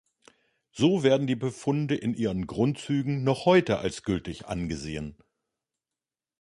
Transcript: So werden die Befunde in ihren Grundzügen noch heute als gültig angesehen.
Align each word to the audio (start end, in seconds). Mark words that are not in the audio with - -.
So 0.71 1.03
werden 1.03 1.27
die 1.27 1.35
Befunde 1.35 1.93
in 1.95 2.15
ihren 2.15 2.47
Grundzügen 2.47 3.23
noch 3.23 3.45
heute 3.45 3.77
als 3.77 4.01
gültig 4.01 4.47
angesehen. 4.47 5.15